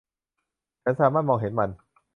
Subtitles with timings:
[0.83, 1.69] ฉันสามารถมองเห็นมัน